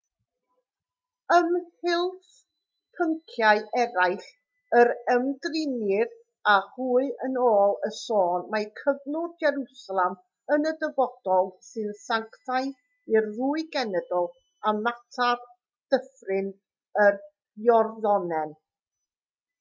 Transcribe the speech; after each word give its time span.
ymhlith 1.33 2.29
pynciau 2.99 3.59
eraill 3.81 4.23
yr 4.79 4.89
ymdrinnir 5.15 6.09
â 6.53 6.53
hwy 6.77 7.11
yn 7.27 7.37
ôl 7.49 7.75
y 7.89 7.91
sôn 7.97 8.47
mae 8.55 8.65
cyflwr 8.79 9.27
jerwsalem 9.45 10.15
yn 10.57 10.67
y 10.73 10.75
dyfodol 10.85 11.51
sy'n 11.71 11.91
sanctaidd 12.07 13.17
i'r 13.17 13.27
ddwy 13.37 13.67
genedl 13.77 14.25
a 14.71 14.73
mater 14.79 15.45
dyffryn 15.97 16.49
yr 17.07 17.21
iorddonen 17.69 18.57